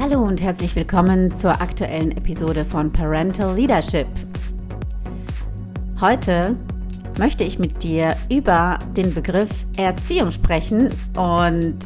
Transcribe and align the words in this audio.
Hallo 0.00 0.22
und 0.22 0.40
herzlich 0.40 0.76
willkommen 0.76 1.34
zur 1.34 1.60
aktuellen 1.60 2.12
Episode 2.12 2.64
von 2.64 2.92
Parental 2.92 3.56
Leadership. 3.56 4.06
Heute 6.00 6.54
möchte 7.18 7.42
ich 7.42 7.58
mit 7.58 7.82
dir 7.82 8.14
über 8.30 8.78
den 8.96 9.12
Begriff 9.12 9.50
Erziehung 9.76 10.30
sprechen 10.30 10.92
und 11.16 11.78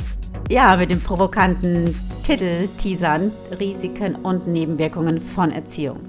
ja, 0.51 0.77
mit 0.77 0.91
dem 0.91 1.01
provokanten 1.01 1.99
Titel 2.23 2.69
teasern 2.77 3.31
Risiken 3.59 4.15
und 4.17 4.47
Nebenwirkungen 4.47 5.19
von 5.19 5.51
Erziehung. 5.51 6.01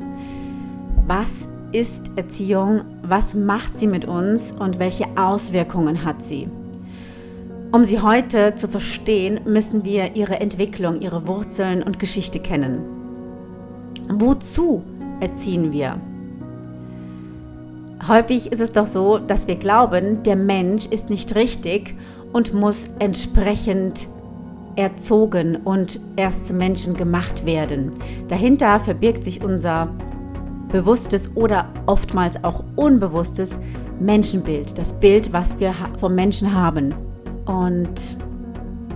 Was 1.08 1.48
ist 1.72 2.12
Erziehung? 2.18 2.82
Was 3.04 3.34
macht 3.34 3.80
sie 3.80 3.88
mit 3.88 4.04
uns 4.04 4.52
und 4.52 4.78
welche 4.78 5.06
Auswirkungen 5.16 6.04
hat 6.04 6.22
sie? 6.22 6.50
Um 7.74 7.86
sie 7.86 8.00
heute 8.00 8.54
zu 8.54 8.68
verstehen, 8.68 9.40
müssen 9.46 9.84
wir 9.84 10.16
ihre 10.16 10.40
Entwicklung, 10.40 11.02
ihre 11.02 11.28
Wurzeln 11.28 11.82
und 11.82 11.98
Geschichte 11.98 12.40
kennen. 12.40 12.84
Wozu 14.10 14.84
erziehen 15.20 15.72
wir? 15.72 16.00
Häufig 18.08 18.52
ist 18.52 18.62
es 18.62 18.70
doch 18.70 18.86
so, 18.86 19.18
dass 19.18 19.48
wir 19.48 19.56
glauben, 19.56 20.22
der 20.22 20.36
Mensch 20.36 20.86
ist 20.86 21.10
nicht 21.10 21.34
richtig 21.34 21.96
und 22.32 22.54
muss 22.54 22.92
entsprechend 23.00 24.08
erzogen 24.76 25.56
und 25.56 26.00
erst 26.16 26.46
zum 26.46 26.58
Menschen 26.58 26.94
gemacht 26.94 27.44
werden. 27.44 27.92
Dahinter 28.28 28.80
verbirgt 28.82 29.24
sich 29.24 29.44
unser 29.44 29.90
bewusstes 30.72 31.36
oder 31.36 31.70
oftmals 31.88 32.44
auch 32.44 32.64
unbewusstes 32.76 33.58
Menschenbild, 34.00 34.78
das 34.78 34.94
Bild, 34.94 35.34
was 35.34 35.60
wir 35.60 35.74
vom 36.00 36.14
Menschen 36.14 36.54
haben. 36.54 36.94
Und 37.46 38.18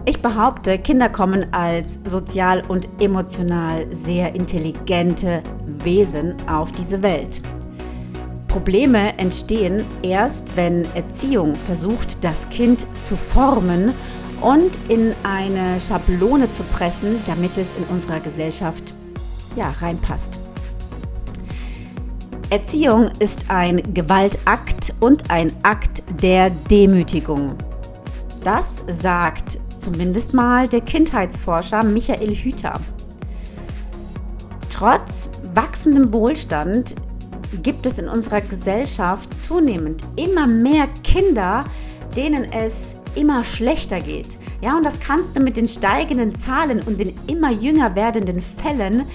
ich 0.05 0.21
behaupte, 0.21 0.77
Kinder 0.79 1.09
kommen 1.09 1.53
als 1.53 1.99
sozial 2.05 2.63
und 2.67 2.87
emotional 3.01 3.87
sehr 3.93 4.35
intelligente 4.35 5.43
Wesen 5.83 6.35
auf 6.47 6.71
diese 6.71 7.03
Welt. 7.03 7.41
Probleme 8.47 9.17
entstehen 9.17 9.83
erst, 10.01 10.55
wenn 10.55 10.85
Erziehung 10.95 11.55
versucht, 11.55 12.23
das 12.23 12.47
Kind 12.49 12.87
zu 13.01 13.15
formen 13.15 13.93
und 14.41 14.79
in 14.87 15.13
eine 15.23 15.79
Schablone 15.79 16.51
zu 16.53 16.63
pressen, 16.63 17.17
damit 17.25 17.57
es 17.57 17.73
in 17.77 17.83
unserer 17.93 18.19
Gesellschaft 18.19 18.93
ja, 19.55 19.73
reinpasst. 19.81 20.39
Erziehung 22.49 23.11
ist 23.19 23.49
ein 23.49 23.93
Gewaltakt 23.93 24.93
und 25.01 25.29
ein 25.29 25.51
Akt 25.63 26.01
der 26.23 26.49
Demütigung. 26.49 27.57
Das 28.43 28.83
sagt 28.87 29.59
zumindest 29.79 30.33
mal 30.33 30.67
der 30.67 30.81
Kindheitsforscher 30.81 31.83
Michael 31.83 32.35
Hüter. 32.35 32.79
Trotz 34.69 35.29
wachsendem 35.53 36.13
Wohlstand 36.13 36.95
gibt 37.63 37.85
es 37.85 37.97
in 37.97 38.07
unserer 38.07 38.41
Gesellschaft 38.41 39.29
zunehmend 39.41 40.03
immer 40.15 40.47
mehr 40.47 40.87
Kinder, 41.03 41.65
denen 42.15 42.51
es 42.51 42.95
immer 43.15 43.43
schlechter 43.43 43.99
geht. 43.99 44.37
Ja, 44.61 44.75
und 44.75 44.83
das 44.83 44.99
kannst 44.99 45.35
du 45.35 45.39
mit 45.39 45.57
den 45.57 45.67
steigenden 45.67 46.35
Zahlen 46.35 46.81
und 46.81 46.99
den 46.99 47.17
immer 47.27 47.51
jünger 47.51 47.95
werdenden 47.95 48.41
Fällen 48.41 49.05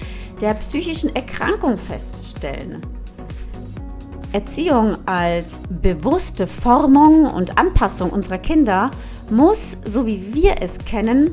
der 0.41 0.53
psychischen 0.55 1.15
Erkrankung 1.15 1.77
feststellen. 1.77 2.81
Erziehung 4.33 4.97
als 5.05 5.59
bewusste 5.69 6.47
Formung 6.47 7.25
und 7.25 7.57
Anpassung 7.57 8.09
unserer 8.09 8.39
Kinder 8.39 8.89
muss, 9.29 9.77
so 9.85 10.07
wie 10.07 10.33
wir 10.33 10.55
es 10.59 10.79
kennen, 10.79 11.31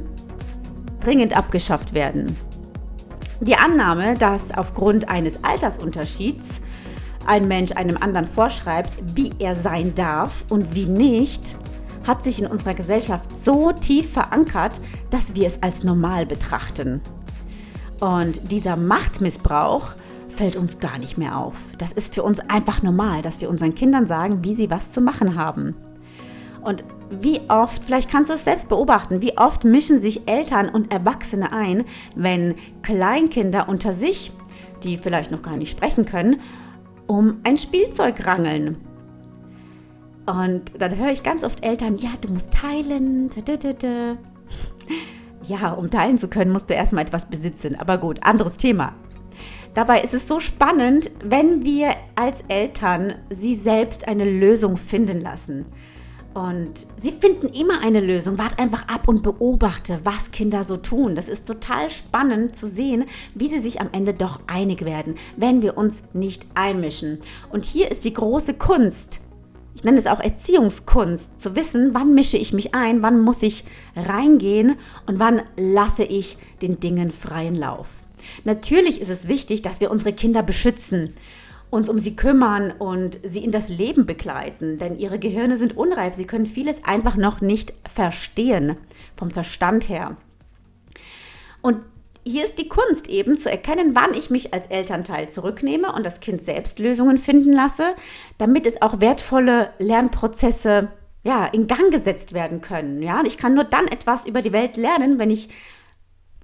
dringend 1.03 1.35
abgeschafft 1.37 1.95
werden. 1.95 2.37
Die 3.41 3.57
Annahme, 3.57 4.19
dass 4.19 4.53
aufgrund 4.53 5.09
eines 5.09 5.43
Altersunterschieds 5.43 6.61
ein 7.27 7.49
Mensch 7.49 7.73
einem 7.73 7.97
anderen 7.97 8.29
vorschreibt, 8.29 8.99
wie 9.15 9.33
er 9.39 9.57
sein 9.57 9.95
darf 9.95 10.45
und 10.51 10.75
wie 10.75 10.87
nicht, 10.87 11.57
hat 12.07 12.23
sich 12.23 12.41
in 12.41 12.47
unserer 12.47 12.75
Gesellschaft 12.75 13.31
so 13.43 13.73
tief 13.73 14.13
verankert, 14.13 14.79
dass 15.09 15.35
wir 15.35 15.47
es 15.47 15.63
als 15.63 15.85
normal 15.85 16.27
betrachten. 16.27 17.01
Und 17.99 18.51
dieser 18.51 18.77
Machtmissbrauch 18.77 19.95
fällt 20.41 20.57
uns 20.57 20.79
gar 20.79 20.97
nicht 20.97 21.19
mehr 21.19 21.37
auf. 21.37 21.55
Das 21.77 21.93
ist 21.93 22.15
für 22.15 22.23
uns 22.23 22.41
einfach 22.41 22.83
normal, 22.83 23.21
dass 23.21 23.43
wir 23.43 23.51
unseren 23.51 23.75
Kindern 23.75 24.07
sagen, 24.07 24.43
wie 24.43 24.55
sie 24.55 24.71
was 24.71 24.91
zu 24.91 25.03
machen 25.03 25.37
haben. 25.37 25.77
Und 26.63 26.83
wie 27.11 27.43
oft, 27.49 27.85
vielleicht 27.85 28.11
kannst 28.11 28.31
du 28.31 28.35
es 28.35 28.45
selbst 28.45 28.71
beobachten, 28.71 29.21
wie 29.21 29.37
oft 29.37 29.65
mischen 29.65 30.01
sich 30.01 30.27
Eltern 30.27 30.71
und 30.71 30.91
Erwachsene 30.91 31.53
ein, 31.53 31.85
wenn 32.17 32.55
Kleinkinder 32.81 33.69
unter 33.69 33.93
sich, 33.93 34.33
die 34.83 34.97
vielleicht 34.97 35.31
noch 35.31 35.43
gar 35.43 35.59
nicht 35.59 35.73
sprechen 35.73 36.07
können, 36.07 36.41
um 37.07 37.41
ein 37.45 37.59
Spielzeug 37.59 38.27
rangeln. 38.27 38.79
Und 40.25 40.81
dann 40.81 40.97
höre 40.97 41.11
ich 41.11 41.23
ganz 41.23 41.45
oft 41.45 41.63
Eltern, 41.63 41.99
ja, 41.99 42.13
du 42.19 42.33
musst 42.33 42.55
teilen. 42.55 43.29
Ja, 45.45 45.73
um 45.73 45.91
teilen 45.91 46.17
zu 46.17 46.29
können, 46.29 46.51
musst 46.51 46.71
du 46.71 46.75
erstmal 46.75 47.03
etwas 47.03 47.27
besitzen. 47.27 47.75
Aber 47.79 47.99
gut, 47.99 48.23
anderes 48.23 48.57
Thema. 48.57 48.95
Dabei 49.75 50.03
ist 50.03 50.15
es 50.15 50.27
so 50.27 50.41
spannend, 50.41 51.11
wenn 51.23 51.63
wir 51.65 51.95
als 52.17 52.43
Eltern 52.49 53.15
sie 53.31 53.55
selbst 53.55 54.09
eine 54.09 54.29
Lösung 54.29 54.77
finden 54.77 55.21
lassen. 55.21 55.67
Und 56.35 56.87
sie 56.97 57.11
finden 57.11 57.49
immer 57.49 57.81
eine 57.83 58.01
Lösung. 58.01 58.39
Wart 58.39 58.59
einfach 58.59 58.87
ab 58.89 59.09
und 59.09 59.23
beobachte, 59.23 60.01
was 60.05 60.31
Kinder 60.31 60.65
so 60.65 60.77
tun. 60.77 61.15
Das 61.15 61.29
ist 61.29 61.47
total 61.47 61.91
spannend 61.91 62.57
zu 62.57 62.69
sehen, 62.69 63.05
wie 63.35 63.49
sie 63.49 63.61
sich 63.61 63.81
am 63.81 63.89
Ende 63.93 64.15
doch 64.15 64.41
einig 64.47 64.85
werden, 64.85 65.17
wenn 65.37 65.63
wir 65.63 65.77
uns 65.77 66.03
nicht 66.13 66.47
einmischen. 66.55 67.19
Und 67.51 67.65
hier 67.65 67.91
ist 67.91 68.05
die 68.05 68.15
große 68.15 68.55
Kunst. 68.55 69.21
Ich 69.75 69.85
nenne 69.85 69.99
es 69.99 70.07
auch 70.07 70.21
Erziehungskunst, 70.21 71.41
zu 71.41 71.55
wissen, 71.57 71.95
wann 71.95 72.15
mische 72.15 72.37
ich 72.37 72.53
mich 72.53 72.75
ein, 72.75 73.03
wann 73.03 73.21
muss 73.21 73.43
ich 73.43 73.65
reingehen 73.97 74.77
und 75.07 75.19
wann 75.19 75.43
lasse 75.57 76.05
ich 76.05 76.39
den 76.61 76.81
Dingen 76.81 77.13
freien 77.13 77.55
Lauf. 77.55 78.00
Natürlich 78.45 79.01
ist 79.01 79.11
es 79.11 79.29
wichtig, 79.29 79.63
dass 79.63 79.81
wir 79.81 79.91
unsere 79.91 80.13
Kinder 80.13 80.43
beschützen 80.43 81.15
uns 81.71 81.89
um 81.89 81.99
sie 81.99 82.17
kümmern 82.17 82.73
und 82.73 83.21
sie 83.23 83.45
in 83.45 83.53
das 83.53 83.69
Leben 83.69 84.05
begleiten, 84.05 84.79
denn 84.79 84.99
ihre 84.99 85.19
Gehirne 85.19 85.57
sind 85.57 85.77
unreif, 85.77 86.15
sie 86.15 86.27
können 86.27 86.47
vieles 86.47 86.85
einfach 86.85 87.17
noch 87.17 87.41
nicht 87.41 87.73
verstehen 87.89 88.77
vom 89.17 89.31
Verstand 89.31 89.89
her. 89.89 90.17
Und 91.63 91.79
hier 92.25 92.45
ist 92.45 92.59
die 92.59 92.69
Kunst 92.69 93.09
eben 93.09 93.39
zu 93.39 93.51
erkennen, 93.51 93.93
wann 93.95 94.15
ich 94.15 94.31
mich 94.31 94.53
als 94.53 94.67
Elternteil 94.67 95.31
zurücknehme 95.31 95.93
und 95.93 96.05
das 96.05 96.21
Kind 96.21 96.43
selbst 96.43 96.79
Lösungen 96.79 97.19
finden 97.19 97.53
lasse, 97.53 97.95
damit 98.37 98.67
es 98.67 98.83
auch 98.83 99.01
wertvolle 99.01 99.71
Lernprozesse 99.79 100.89
ja, 101.23 101.47
in 101.47 101.67
Gang 101.67 101.91
gesetzt 101.91 102.33
werden 102.33 102.61
können. 102.61 103.03
Ja, 103.03 103.23
ich 103.25 103.39
kann 103.39 103.55
nur 103.55 103.65
dann 103.65 103.89
etwas 103.89 104.27
über 104.27 104.43
die 104.43 104.53
Welt 104.53 104.77
lernen, 104.77 105.19
wenn 105.19 105.31
ich 105.31 105.51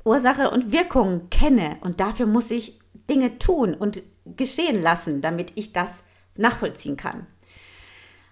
Ursache 0.06 0.50
und 0.50 0.72
Wirkung 0.72 1.28
kenne 1.30 1.76
und 1.80 2.00
dafür 2.00 2.26
muss 2.26 2.50
ich 2.50 2.78
Dinge 3.10 3.38
tun 3.38 3.74
und 3.74 4.02
geschehen 4.24 4.80
lassen, 4.80 5.20
damit 5.20 5.52
ich 5.56 5.72
das 5.72 6.04
nachvollziehen 6.36 6.96
kann. 6.96 7.26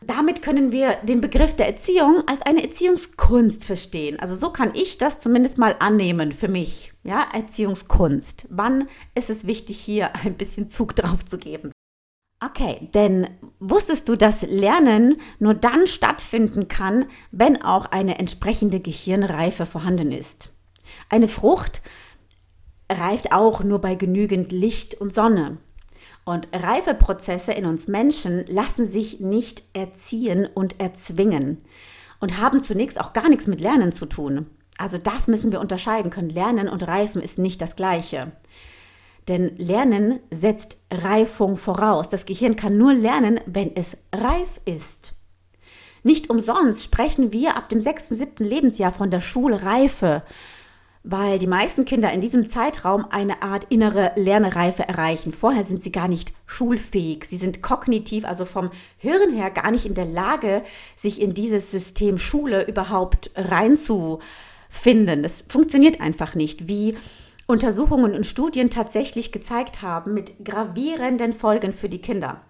Damit 0.07 0.43
können 0.43 0.71
wir 0.71 0.97
den 1.03 1.21
Begriff 1.21 1.55
der 1.55 1.67
Erziehung 1.67 2.23
als 2.29 2.43
eine 2.43 2.63
Erziehungskunst 2.63 3.65
verstehen. 3.65 4.21
Also 4.21 4.37
so 4.37 4.51
kann 4.51 4.73
ich 4.75 4.99
das 4.99 5.21
zumindest 5.21 5.57
mal 5.57 5.77
annehmen 5.79 6.33
für 6.33 6.49
mich. 6.49 6.93
Ja, 7.03 7.27
Erziehungskunst. 7.33 8.47
Wann 8.51 8.89
ist 9.15 9.31
es 9.31 9.47
wichtig, 9.47 9.79
hier 9.79 10.15
ein 10.25 10.35
bisschen 10.35 10.69
Zug 10.69 10.95
drauf 10.95 11.25
zu 11.25 11.39
geben? 11.39 11.73
Okay, 12.45 12.91
denn 12.93 13.29
wusstest 13.59 14.09
du, 14.09 14.17
dass 14.17 14.43
Lernen 14.43 15.17
nur 15.39 15.55
dann 15.55 15.87
stattfinden 15.87 16.69
kann, 16.69 17.07
wenn 17.31 17.63
auch 17.63 17.87
eine 17.87 18.19
entsprechende 18.19 18.81
Gehirnreife 18.81 19.65
vorhanden 19.65 20.13
ist? 20.13 20.54
Eine 21.09 21.29
Frucht 21.29 21.83
reift 22.91 23.33
auch 23.33 23.63
nur 23.63 23.81
bei 23.81 23.95
genügend 23.95 24.53
Licht 24.53 24.95
und 25.01 25.13
Sonne. 25.13 25.59
Und 26.25 26.49
Reifeprozesse 26.53 27.53
in 27.53 27.67
uns 27.67 27.87
Menschen 27.87 28.45
lassen 28.47 28.89
sich 28.89 29.21
nicht 29.21 29.63
erziehen 29.75 30.47
und 30.47 30.81
erzwingen 30.81 31.59
und 32.21 32.41
haben 32.41 32.63
zunächst 32.63 32.99
auch 32.99 33.13
gar 33.13 33.29
nichts 33.29 33.47
mit 33.47 33.61
Lernen 33.61 33.93
zu 33.93 34.07
tun. 34.07 34.47
Also 34.79 34.99
das 34.99 35.29
müssen 35.29 35.53
wir 35.53 35.61
unterscheiden 35.61 36.11
können. 36.11 36.31
Lernen 36.31 36.69
und 36.69 36.89
Reifen 36.89 37.23
ist 37.23 37.39
nicht 37.39 37.61
das 37.61 37.77
gleiche. 37.77 38.33
Denn 39.29 39.57
Lernen 39.57 40.21
setzt 40.31 40.79
Reifung 40.91 41.57
voraus. 41.57 42.09
Das 42.09 42.27
Gehirn 42.27 42.57
kann 42.57 42.77
nur 42.77 42.93
lernen, 42.93 43.41
wenn 43.47 43.75
es 43.77 43.97
reif 44.15 44.61
ist. 44.65 45.15
Nicht 46.03 46.29
umsonst 46.29 46.85
sprechen 46.85 47.33
wir 47.33 47.57
ab 47.57 47.71
dem 47.71 47.81
6., 47.81 48.11
7. 48.11 48.47
Lebensjahr 48.47 48.93
von 48.93 49.11
der 49.11 49.21
Schulreife 49.21 50.23
weil 51.05 51.39
die 51.39 51.47
meisten 51.47 51.85
Kinder 51.85 52.11
in 52.13 52.23
diesem 52.23 52.49
Zeitraum 52.49 53.07
eine 53.11 53.43
Art 53.43 53.67
innere 53.69 54.13
Lernreife 54.17 54.89
erreichen. 54.89 55.35
Vorher 55.35 55.63
sind 55.63 55.83
sie 55.83 55.93
gar 55.93 56.09
nicht 56.09 56.33
schulfähig. 56.47 57.27
Sie 57.27 57.37
sind 57.37 57.61
kognitiv, 57.61 58.25
also 58.25 58.47
vom 58.47 58.71
Hirn 58.97 59.35
her, 59.35 59.51
gar 59.51 59.71
nicht 59.71 59.85
in 59.85 59.95
der 59.95 60.07
Lage, 60.07 60.63
sich 60.97 61.21
in 61.21 61.35
dieses 61.35 61.71
System 61.71 62.17
Schule 62.17 62.67
überhaupt 62.67 63.31
reinzufinden. 63.37 65.23
Das 65.23 65.45
funktioniert 65.47 66.01
einfach 66.01 66.35
nicht, 66.35 66.69
wie 66.69 66.97
Untersuchungen 67.47 68.15
und 68.15 68.25
Studien 68.25 68.71
tatsächlich 68.71 69.31
gezeigt 69.31 69.83
haben 69.83 70.15
mit 70.15 70.43
gravierenden 70.43 71.35
Folgen 71.35 71.75
für 71.75 71.91
die 71.91 72.01
Kinder. 72.01 72.41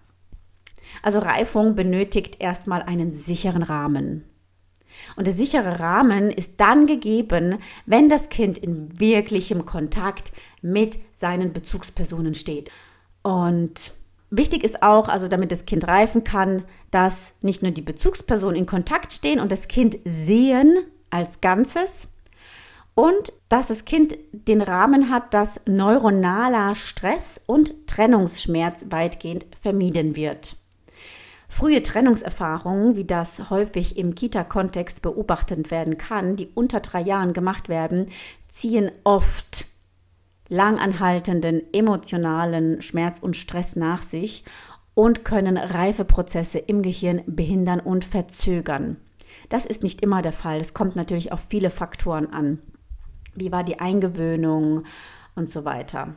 Also 1.03 1.19
Reifung 1.19 1.75
benötigt 1.75 2.41
erstmal 2.41 2.83
einen 2.83 3.11
sicheren 3.11 3.65
Rahmen. 3.65 4.25
Und 5.17 5.27
der 5.27 5.35
sichere 5.35 5.81
Rahmen 5.81 6.31
ist 6.31 6.55
dann 6.59 6.87
gegeben, 6.87 7.59
wenn 7.87 8.09
das 8.09 8.29
Kind 8.29 8.59
in 8.59 8.99
wirklichem 8.99 9.67
Kontakt 9.67 10.33
mit 10.63 10.99
seinen 11.15 11.53
Bezugspersonen 11.53 12.35
steht. 12.35 12.71
Und 13.23 13.93
wichtig 14.31 14.65
ist 14.65 14.83
auch, 14.83 15.09
also 15.09 15.29
damit 15.29 15.53
das 15.53 15.67
Kind 15.67 15.87
reifen 15.87 16.25
kann, 16.25 16.65
dass 16.91 17.35
nicht 17.41 17.63
nur 17.63 17.73
die 17.73 17.83
Bezugspersonen 17.83 18.57
in 18.57 18.67
Kontakt 18.67 19.13
stehen 19.13 19.41
und 19.41 19.53
das 19.53 19.69
Kind 19.69 19.99
sehen 20.05 20.79
als 21.11 21.41
Ganzes 21.41 22.09
und 22.95 23.33
dass 23.49 23.69
das 23.69 23.85
Kind 23.85 24.17
den 24.33 24.63
Rahmen 24.63 25.11
hat, 25.11 25.35
dass 25.35 25.61
neuronaler 25.67 26.75
Stress 26.75 27.41
und 27.47 27.87
Trennungsschmerz 27.87 28.87
weitgehend 28.91 29.47
vermieden 29.61 30.17
wird. 30.17 30.57
Frühe 31.55 31.85
Trennungserfahrungen, 31.85 32.97
wie 32.97 33.05
das 33.05 33.49
häufig 33.49 33.97
im 33.97 34.17
Kita-Kontext 34.17 35.03
beobachtet 35.03 35.71
werden 35.71 35.97
kann, 35.99 36.35
die 36.35 36.49
unter 36.53 36.81
drei 36.81 37.01
Jahren 37.01 37.33
gemacht 37.33 37.69
werden, 37.69 38.07
ziehen 38.49 38.91
oft 39.05 39.67
langanhaltenden 40.49 41.63
emotionalen 41.73 42.83
Schmerz 42.83 43.21
und 43.21 43.37
Stress 43.37 43.77
nach 43.77 44.03
sich 44.03 44.45
und 44.95 45.25
können 45.25 45.57
Reifeprozesse 45.57 46.59
im 46.59 46.83
Gehirn 46.83 47.23
behindern 47.25 47.79
und 47.79 48.05
verzögern. 48.05 48.97
Das 49.49 49.65
ist 49.65 49.85
nicht 49.85 50.01
immer 50.01 50.23
der 50.23 50.33
Fall. 50.33 50.59
Es 50.59 50.75
kommt 50.75 50.97
natürlich 50.97 51.31
auf 51.31 51.41
viele 51.49 51.71
Faktoren 51.71 52.33
an. 52.33 52.59
Wie 53.37 53.53
war 53.53 53.63
die 53.63 53.79
Eingewöhnung 53.79 54.83
und 55.37 55.49
so 55.49 55.65
weiter. 55.65 56.17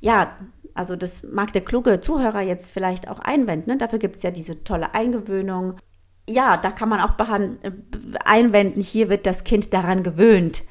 Ja, 0.00 0.36
also 0.74 0.94
das 0.96 1.24
mag 1.24 1.52
der 1.52 1.62
kluge 1.62 2.00
Zuhörer 2.00 2.40
jetzt 2.40 2.70
vielleicht 2.70 3.08
auch 3.08 3.18
einwenden. 3.18 3.70
Ne? 3.70 3.78
Dafür 3.78 3.98
gibt 3.98 4.16
es 4.16 4.22
ja 4.22 4.30
diese 4.30 4.62
tolle 4.62 4.94
Eingewöhnung. 4.94 5.74
Ja, 6.28 6.56
da 6.56 6.70
kann 6.70 6.88
man 6.88 7.00
auch 7.00 7.18
äh, 7.18 7.70
einwenden, 8.24 8.80
hier 8.80 9.08
wird 9.08 9.26
das 9.26 9.44
Kind 9.44 9.72
daran 9.72 10.02
gewöhnt, 10.02 10.62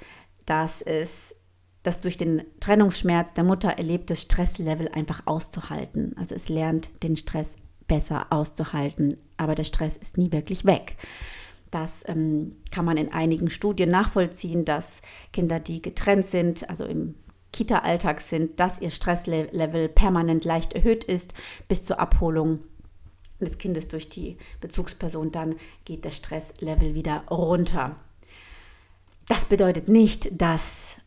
dass 0.45 0.81
es 0.81 1.35
das 1.83 1.99
durch 1.99 2.17
den 2.17 2.43
Trennungsschmerz 2.59 3.33
der 3.33 3.43
Mutter 3.43 3.69
erlebte 3.69 4.15
Stresslevel 4.15 4.89
einfach 4.89 5.23
auszuhalten. 5.25 6.15
Also 6.17 6.35
es 6.35 6.49
lernt 6.49 7.03
den 7.03 7.17
Stress 7.17 7.55
besser 7.87 8.27
auszuhalten, 8.29 9.15
aber 9.37 9.55
der 9.55 9.63
Stress 9.63 9.97
ist 9.97 10.17
nie 10.17 10.31
wirklich 10.31 10.65
weg. 10.65 10.97
Das 11.71 12.03
ähm, 12.07 12.57
kann 12.71 12.85
man 12.85 12.97
in 12.97 13.11
einigen 13.11 13.49
Studien 13.49 13.89
nachvollziehen, 13.89 14.63
dass 14.63 15.01
Kinder, 15.33 15.59
die 15.59 15.81
getrennt 15.81 16.25
sind, 16.25 16.69
also 16.69 16.85
im 16.85 17.15
Kita-Alltag 17.57 18.21
sind, 18.21 18.59
dass 18.59 18.79
ihr 18.79 18.91
Stresslevel 18.91 19.89
permanent 19.89 20.45
leicht 20.45 20.73
erhöht 20.73 21.03
ist 21.03 21.33
bis 21.67 21.83
zur 21.83 21.99
Abholung 21.99 22.59
des 23.39 23.57
Kindes 23.57 23.87
durch 23.87 24.09
die 24.09 24.37
Bezugsperson, 24.61 25.31
dann 25.31 25.55
geht 25.83 26.05
der 26.05 26.11
Stresslevel 26.11 26.93
wieder 26.93 27.23
runter. 27.29 27.95
Das 29.27 29.45
bedeutet 29.45 29.89
nicht, 29.89 30.39
dass 30.39 30.97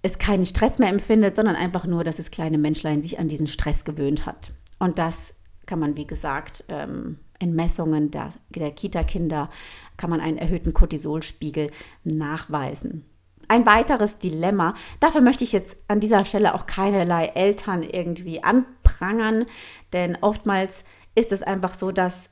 es 0.00 0.18
keinen 0.18 0.46
Stress 0.46 0.78
mehr 0.78 0.88
empfindet, 0.88 1.36
sondern 1.36 1.56
einfach 1.56 1.84
nur, 1.84 2.04
dass 2.04 2.16
das 2.16 2.30
kleine 2.30 2.58
Menschlein 2.58 3.02
sich 3.02 3.18
an 3.18 3.28
diesen 3.28 3.46
Stress 3.46 3.84
gewöhnt 3.84 4.24
hat. 4.24 4.52
Und 4.78 4.98
das 4.98 5.34
kann 5.66 5.78
man, 5.78 5.96
wie 5.96 6.06
gesagt, 6.06 6.64
ähm, 6.68 7.18
in 7.38 7.54
Messungen 7.54 8.10
der, 8.10 8.30
der 8.48 8.70
Kita-Kinder 8.70 9.50
kann 9.98 10.10
man 10.10 10.20
einen 10.20 10.38
erhöhten 10.38 10.72
Cortisolspiegel 10.72 11.70
nachweisen. 12.04 13.04
Ein 13.48 13.66
weiteres 13.66 14.18
Dilemma, 14.18 14.74
dafür 15.00 15.20
möchte 15.20 15.44
ich 15.44 15.52
jetzt 15.52 15.76
an 15.88 16.00
dieser 16.00 16.24
Stelle 16.24 16.54
auch 16.54 16.66
keinerlei 16.66 17.26
Eltern 17.26 17.82
irgendwie 17.82 18.42
anprangern, 18.42 19.46
denn 19.92 20.18
oftmals 20.20 20.84
ist 21.14 21.32
es 21.32 21.42
einfach 21.42 21.74
so, 21.74 21.92
dass 21.92 22.30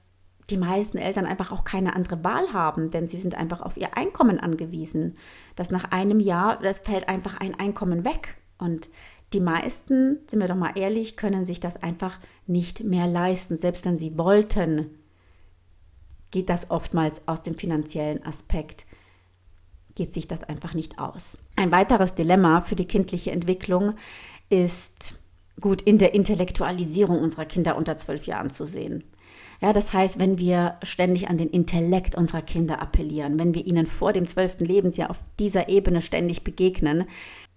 die 0.50 0.56
meisten 0.56 0.98
Eltern 0.98 1.26
einfach 1.26 1.52
auch 1.52 1.64
keine 1.64 1.96
andere 1.96 2.22
Wahl 2.22 2.52
haben, 2.52 2.90
denn 2.90 3.06
sie 3.06 3.16
sind 3.16 3.34
einfach 3.34 3.62
auf 3.62 3.76
ihr 3.76 3.96
Einkommen 3.96 4.38
angewiesen. 4.38 5.16
Dass 5.56 5.70
nach 5.70 5.90
einem 5.90 6.20
Jahr, 6.20 6.58
das 6.60 6.80
fällt 6.80 7.08
einfach 7.08 7.40
ein 7.40 7.58
Einkommen 7.58 8.04
weg. 8.04 8.36
Und 8.58 8.90
die 9.32 9.40
meisten, 9.40 10.20
sind 10.26 10.40
wir 10.40 10.48
doch 10.48 10.54
mal 10.54 10.76
ehrlich, 10.76 11.16
können 11.16 11.44
sich 11.46 11.60
das 11.60 11.82
einfach 11.82 12.18
nicht 12.46 12.84
mehr 12.84 13.06
leisten. 13.06 13.56
Selbst 13.56 13.84
wenn 13.86 13.98
sie 13.98 14.18
wollten, 14.18 14.98
geht 16.30 16.50
das 16.50 16.70
oftmals 16.70 17.26
aus 17.26 17.42
dem 17.42 17.54
finanziellen 17.54 18.24
Aspekt 18.26 18.86
geht 19.94 20.12
sich 20.12 20.28
das 20.28 20.44
einfach 20.44 20.74
nicht 20.74 20.98
aus. 20.98 21.38
Ein 21.56 21.70
weiteres 21.70 22.14
Dilemma 22.14 22.60
für 22.60 22.76
die 22.76 22.86
kindliche 22.86 23.30
Entwicklung 23.30 23.94
ist 24.48 25.18
gut 25.60 25.82
in 25.82 25.98
der 25.98 26.14
Intellektualisierung 26.14 27.20
unserer 27.20 27.44
Kinder 27.44 27.76
unter 27.76 27.96
zwölf 27.96 28.26
Jahren 28.26 28.50
zu 28.50 28.66
sehen. 28.66 29.04
Ja, 29.60 29.72
das 29.72 29.92
heißt, 29.92 30.18
wenn 30.18 30.38
wir 30.38 30.76
ständig 30.82 31.28
an 31.28 31.38
den 31.38 31.48
Intellekt 31.48 32.16
unserer 32.16 32.42
Kinder 32.42 32.82
appellieren, 32.82 33.38
wenn 33.38 33.54
wir 33.54 33.64
ihnen 33.64 33.86
vor 33.86 34.12
dem 34.12 34.26
zwölften 34.26 34.64
Lebensjahr 34.64 35.10
auf 35.10 35.22
dieser 35.38 35.68
Ebene 35.68 36.02
ständig 36.02 36.44
begegnen, 36.44 37.04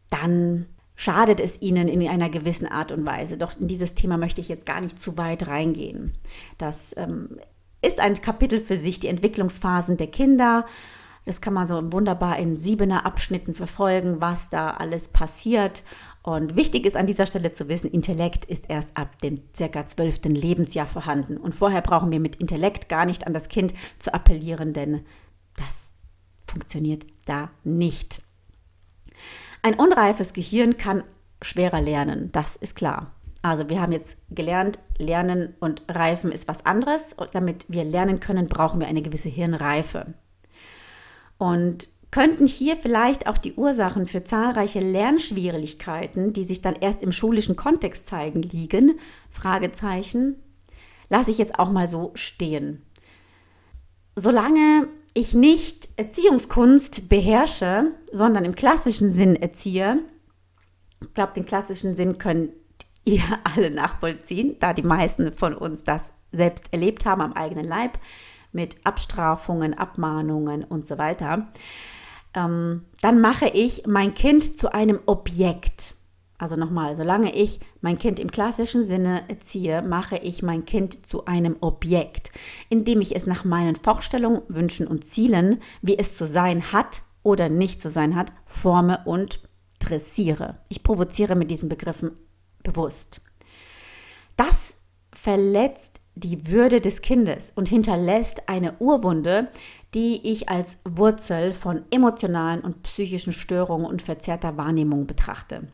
dann 0.10 0.68
schadet 0.96 1.40
es 1.40 1.62
ihnen 1.62 1.88
in 1.88 2.08
einer 2.08 2.30
gewissen 2.30 2.68
Art 2.68 2.92
und 2.92 3.06
Weise. 3.06 3.38
Doch 3.38 3.60
in 3.60 3.68
dieses 3.68 3.94
Thema 3.94 4.18
möchte 4.18 4.42
ich 4.42 4.48
jetzt 4.48 4.66
gar 4.66 4.82
nicht 4.82 5.00
zu 5.00 5.18
weit 5.18 5.48
reingehen. 5.48 6.14
Das 6.58 6.96
ähm, 6.98 7.40
ist 7.82 8.00
ein 8.00 8.22
Kapitel 8.22 8.60
für 8.60 8.78
sich, 8.78 9.00
die 9.00 9.08
Entwicklungsphasen 9.08 9.98
der 9.98 10.08
Kinder 10.08 10.66
das 11.28 11.42
kann 11.42 11.54
man 11.54 11.68
so 11.68 11.92
wunderbar 11.92 12.40
in 12.40 12.58
siebener 12.58 13.06
Abschnitten 13.06 13.54
verfolgen, 13.54 14.22
was 14.22 14.50
da 14.50 14.72
alles 14.72 15.10
passiert. 15.10 15.84
Und 16.24 16.56
wichtig 16.56 16.86
ist 16.86 16.96
an 16.96 17.06
dieser 17.06 17.26
Stelle 17.26 17.52
zu 17.52 17.68
wissen, 17.68 17.92
Intellekt 17.92 18.46
ist 18.46 18.70
erst 18.70 18.96
ab 18.96 19.20
dem 19.20 19.36
circa 19.56 19.86
zwölften 19.86 20.34
Lebensjahr 20.34 20.88
vorhanden. 20.88 21.38
Und 21.38 21.54
vorher 21.54 21.82
brauchen 21.82 22.12
wir 22.12 22.20
mit 22.20 22.38
Intellekt 22.38 22.90
gar 22.90 23.06
nicht 23.06 23.28
an 23.28 23.34
das 23.34 23.50
Kind 23.50 23.74
zu 24.00 24.14
appellieren, 24.14 24.74
denn 24.74 25.02
das 25.58 25.96
funktioniert 26.46 27.06
da 27.26 27.50
nicht. 27.64 28.22
Ein 29.64 29.76
unreifes 29.76 30.32
Gehirn 30.34 30.78
kann 30.78 31.04
schwerer 31.42 31.82
lernen, 31.82 32.30
das 32.32 32.56
ist 32.56 32.76
klar. 32.76 33.12
Also 33.42 33.70
wir 33.70 33.82
haben 33.82 33.92
jetzt 33.92 34.18
gelernt, 34.30 34.80
Lernen 34.98 35.56
und 35.60 35.84
Reifen 35.88 36.32
ist 36.32 36.48
was 36.48 36.66
anderes. 36.66 37.14
Und 37.14 37.36
damit 37.36 37.66
wir 37.70 37.84
lernen 37.84 38.20
können, 38.20 38.48
brauchen 38.48 38.80
wir 38.80 38.88
eine 38.88 39.02
gewisse 39.02 39.30
Hirnreife 39.30 40.14
und 41.38 41.90
könnten 42.12 42.48
hier 42.48 42.78
vielleicht 42.78 43.28
auch 43.28 43.38
die 43.38 43.54
Ursachen 43.54 44.08
für 44.08 44.24
zahlreiche 44.24 44.80
Lernschwierigkeiten, 44.80 46.34
die 46.34 46.44
sich 46.44 46.62
dann 46.62 46.76
erst 46.76 47.04
im 47.04 47.12
schulischen 47.12 47.56
Kontext 47.56 48.08
zeigen, 48.08 48.42
liegen? 48.42 49.00
Fragezeichen. 49.30 50.36
Lasse 51.10 51.32
ich 51.32 51.38
jetzt 51.38 51.60
auch 51.60 51.72
mal 51.72 51.88
so 51.88 52.12
stehen. 52.16 52.82
Solange 54.16 54.88
ich 55.14 55.34
nicht 55.34 55.90
Erziehungskunst 55.98 57.10
beherrsche, 57.10 57.92
sondern 58.12 58.46
im 58.46 58.56
klassischen 58.56 59.12
Sinn 59.12 59.36
erziehe, 59.36 60.00
ich 61.02 61.14
glaube, 61.14 61.34
den 61.34 61.46
klassischen 61.46 61.96
Sinn 61.96 62.18
können 62.18 62.50
ihr 63.06 63.24
alle 63.44 63.72
nachvollziehen, 63.72 64.58
da 64.60 64.74
die 64.74 64.84
meisten 64.84 65.34
von 65.34 65.54
uns 65.54 65.84
das 65.84 66.14
selbst 66.32 66.74
erlebt 66.74 67.06
haben 67.06 67.22
am 67.22 67.34
eigenen 67.34 67.66
Leib, 67.66 68.00
mit 68.52 68.78
Abstrafungen, 68.86 69.74
Abmahnungen 69.74 70.64
und 70.64 70.86
so 70.88 70.98
weiter, 70.98 71.48
ähm, 72.34 72.86
dann 73.02 73.20
mache 73.22 73.48
ich 73.48 73.86
mein 73.88 74.14
Kind 74.14 74.58
zu 74.58 74.72
einem 74.72 75.00
Objekt. 75.06 75.96
Also 76.40 76.56
nochmal, 76.56 76.96
solange 76.96 77.34
ich 77.34 77.60
mein 77.82 77.98
Kind 77.98 78.20
im 78.20 78.30
klassischen 78.30 78.86
Sinne 78.86 79.24
erziehe, 79.28 79.82
mache 79.82 80.18
ich 80.18 80.44
mein 80.44 80.66
Kind 80.66 81.08
zu 81.08 81.26
einem 81.26 81.56
Objekt, 81.62 82.32
indem 82.70 83.02
ich 83.02 83.16
es 83.16 83.26
nach 83.26 83.44
meinen 83.44 83.76
Vorstellungen, 83.76 84.44
Wünschen 84.48 84.88
und 84.88 85.04
Zielen, 85.04 85.62
wie 85.82 85.98
es 85.98 86.16
zu 86.16 86.28
sein 86.28 86.72
hat 86.72 87.02
oder 87.24 87.50
nicht 87.50 87.82
zu 87.82 87.90
sein 87.90 88.16
hat, 88.16 88.32
forme 88.46 89.02
und 89.06 89.42
dressiere. 89.80 90.60
Ich 90.70 90.84
provoziere 90.84 91.36
mit 91.36 91.50
diesen 91.50 91.70
Begriffen 91.70 92.12
bewusst. 92.62 93.22
Das 94.36 94.76
verletzt 95.12 96.02
die 96.20 96.48
Würde 96.48 96.82
des 96.82 97.02
Kindes 97.02 97.52
und 97.56 97.68
hinterlässt 97.68 98.50
eine 98.50 98.74
Urwunde, 98.80 99.50
die 99.94 100.32
ich 100.32 100.50
als 100.50 100.78
Wurzel 100.84 101.54
von 101.54 101.84
emotionalen 101.92 102.62
und 102.62 102.84
psychischen 102.84 103.34
Störungen 103.34 103.86
und 103.88 104.02
verzerrter 104.02 104.58
Wahrnehmung 104.58 105.08
betrachte. 105.08 105.68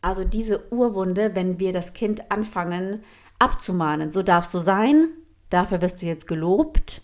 Also 0.00 0.24
diese 0.24 0.70
Urwunde, 0.72 1.34
wenn 1.34 1.58
wir 1.58 1.72
das 1.72 1.94
Kind 1.94 2.30
anfangen 2.30 3.02
abzumahnen, 3.38 4.12
so 4.12 4.22
darfst 4.22 4.52
du 4.52 4.58
sein, 4.58 5.08
dafür 5.48 5.80
wirst 5.80 6.02
du 6.02 6.06
jetzt 6.06 6.26
gelobt, 6.26 7.02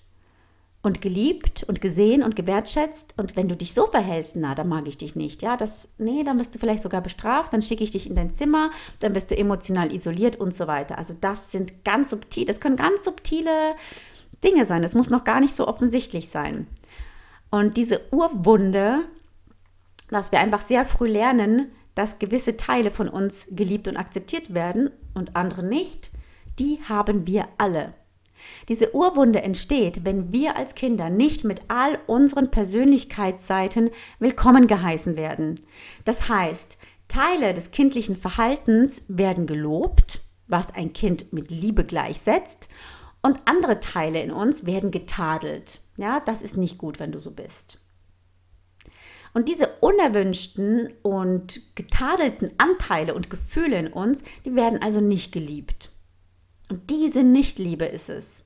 und 0.82 1.00
geliebt 1.02 1.64
und 1.64 1.80
gesehen 1.80 2.22
und 2.22 2.36
gewertschätzt. 2.36 3.14
Und 3.16 3.36
wenn 3.36 3.48
du 3.48 3.56
dich 3.56 3.74
so 3.74 3.86
verhältst, 3.86 4.36
na, 4.36 4.54
dann 4.54 4.68
mag 4.68 4.88
ich 4.88 4.96
dich 4.96 5.14
nicht. 5.14 5.42
Ja, 5.42 5.56
das, 5.56 5.88
nee, 5.98 6.24
dann 6.24 6.38
wirst 6.38 6.54
du 6.54 6.58
vielleicht 6.58 6.82
sogar 6.82 7.02
bestraft, 7.02 7.52
dann 7.52 7.62
schicke 7.62 7.84
ich 7.84 7.90
dich 7.90 8.08
in 8.08 8.14
dein 8.14 8.30
Zimmer, 8.30 8.70
dann 9.00 9.14
wirst 9.14 9.30
du 9.30 9.36
emotional 9.36 9.92
isoliert 9.92 10.36
und 10.36 10.54
so 10.54 10.66
weiter. 10.66 10.96
Also 10.96 11.14
das 11.20 11.52
sind 11.52 11.84
ganz 11.84 12.10
subtil, 12.10 12.46
das 12.46 12.60
können 12.60 12.76
ganz 12.76 13.04
subtile 13.04 13.74
Dinge 14.42 14.64
sein. 14.64 14.82
Das 14.82 14.94
muss 14.94 15.10
noch 15.10 15.24
gar 15.24 15.40
nicht 15.40 15.54
so 15.54 15.68
offensichtlich 15.68 16.30
sein. 16.30 16.66
Und 17.50 17.76
diese 17.76 18.00
Urwunde 18.10 19.04
dass 20.10 20.32
wir 20.32 20.40
einfach 20.40 20.60
sehr 20.60 20.84
früh 20.84 21.08
lernen, 21.08 21.72
dass 21.94 22.18
gewisse 22.18 22.56
Teile 22.56 22.90
von 22.90 23.08
uns 23.08 23.46
geliebt 23.50 23.88
und 23.88 23.96
akzeptiert 23.96 24.54
werden 24.54 24.90
und 25.14 25.36
andere 25.36 25.64
nicht, 25.64 26.10
die 26.58 26.80
haben 26.88 27.26
wir 27.26 27.48
alle. 27.58 27.94
Diese 28.68 28.94
Urwunde 28.94 29.42
entsteht, 29.42 30.04
wenn 30.04 30.32
wir 30.32 30.56
als 30.56 30.74
Kinder 30.74 31.10
nicht 31.10 31.44
mit 31.44 31.62
all 31.68 31.98
unseren 32.06 32.50
Persönlichkeitsseiten 32.50 33.90
willkommen 34.18 34.66
geheißen 34.66 35.16
werden. 35.16 35.60
Das 36.04 36.28
heißt, 36.28 36.78
Teile 37.08 37.54
des 37.54 37.70
kindlichen 37.70 38.16
Verhaltens 38.16 39.02
werden 39.08 39.46
gelobt, 39.46 40.20
was 40.46 40.74
ein 40.74 40.92
Kind 40.92 41.32
mit 41.32 41.50
Liebe 41.50 41.84
gleichsetzt, 41.84 42.68
und 43.22 43.38
andere 43.44 43.80
Teile 43.80 44.22
in 44.22 44.30
uns 44.30 44.64
werden 44.64 44.90
getadelt. 44.90 45.80
Ja, 45.98 46.20
das 46.20 46.40
ist 46.40 46.56
nicht 46.56 46.78
gut, 46.78 46.98
wenn 46.98 47.12
du 47.12 47.18
so 47.18 47.30
bist. 47.30 47.78
Und 49.32 49.48
diese 49.48 49.68
unerwünschten 49.80 50.92
und 51.02 51.60
getadelten 51.76 52.52
Anteile 52.58 53.14
und 53.14 53.30
Gefühle 53.30 53.78
in 53.78 53.88
uns, 53.88 54.22
die 54.44 54.56
werden 54.56 54.82
also 54.82 55.00
nicht 55.00 55.32
geliebt. 55.32 55.89
Und 56.70 56.88
diese 56.88 57.22
Nichtliebe 57.22 57.84
ist 57.84 58.08
es. 58.08 58.44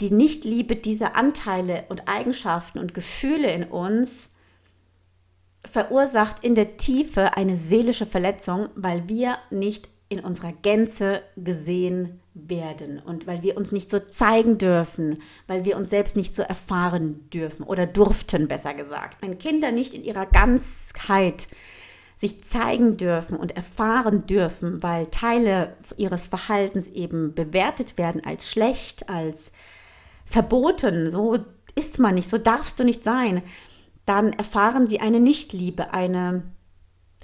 Die 0.00 0.10
Nichtliebe 0.10 0.76
dieser 0.76 1.14
Anteile 1.14 1.84
und 1.88 2.08
Eigenschaften 2.08 2.78
und 2.78 2.92
Gefühle 2.92 3.50
in 3.52 3.64
uns 3.64 4.30
verursacht 5.64 6.44
in 6.44 6.56
der 6.56 6.76
Tiefe 6.76 7.36
eine 7.36 7.56
seelische 7.56 8.06
Verletzung, 8.06 8.68
weil 8.74 9.08
wir 9.08 9.38
nicht 9.50 9.88
in 10.08 10.20
unserer 10.20 10.52
Gänze 10.52 11.22
gesehen 11.36 12.20
werden 12.34 12.98
und 12.98 13.26
weil 13.26 13.42
wir 13.42 13.56
uns 13.56 13.72
nicht 13.72 13.90
so 13.90 13.98
zeigen 13.98 14.58
dürfen, 14.58 15.22
weil 15.46 15.64
wir 15.64 15.76
uns 15.76 15.90
selbst 15.90 16.16
nicht 16.16 16.34
so 16.34 16.42
erfahren 16.42 17.30
dürfen 17.30 17.62
oder 17.62 17.86
durften, 17.86 18.48
besser 18.48 18.74
gesagt. 18.74 19.22
Wenn 19.22 19.38
Kinder 19.38 19.70
nicht 19.70 19.94
in 19.94 20.04
ihrer 20.04 20.26
Ganzheit 20.26 21.48
sich 22.22 22.42
zeigen 22.42 22.96
dürfen 22.96 23.36
und 23.36 23.54
erfahren 23.56 24.26
dürfen, 24.26 24.82
weil 24.82 25.06
Teile 25.06 25.76
ihres 25.96 26.26
Verhaltens 26.26 26.88
eben 26.88 27.34
bewertet 27.34 27.98
werden 27.98 28.24
als 28.24 28.50
schlecht, 28.50 29.10
als 29.10 29.52
verboten, 30.24 31.10
so 31.10 31.38
ist 31.74 31.98
man 31.98 32.14
nicht, 32.14 32.30
so 32.30 32.38
darfst 32.38 32.80
du 32.80 32.84
nicht 32.84 33.04
sein, 33.04 33.42
dann 34.06 34.32
erfahren 34.32 34.86
sie 34.86 35.00
eine 35.00 35.20
Nichtliebe, 35.20 35.92
eine 35.92 36.42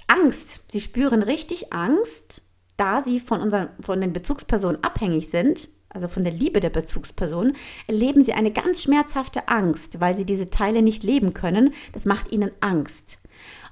Angst. 0.07 0.63
Sie 0.71 0.79
spüren 0.79 1.23
richtig 1.23 1.73
Angst 1.73 2.43
da 2.79 3.01
sie 3.01 3.19
von, 3.19 3.41
unseren, 3.41 3.69
von 3.81 3.99
den 3.99 4.13
Bezugspersonen 4.13 4.83
abhängig 4.83 5.29
sind, 5.29 5.67
also 5.89 6.07
von 6.07 6.23
der 6.23 6.31
Liebe 6.31 6.59
der 6.61 6.69
Bezugsperson, 6.69 7.55
erleben 7.87 8.23
sie 8.23 8.33
eine 8.33 8.51
ganz 8.51 8.83
schmerzhafte 8.83 9.49
Angst, 9.49 9.99
weil 9.99 10.15
sie 10.15 10.25
diese 10.25 10.49
Teile 10.49 10.81
nicht 10.81 11.03
leben 11.03 11.33
können. 11.33 11.73
Das 11.91 12.05
macht 12.05 12.31
ihnen 12.31 12.51
Angst. 12.61 13.18